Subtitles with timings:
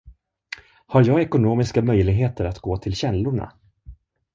[0.85, 3.51] Har jag ekonomiska möjligheter att gå till källorna?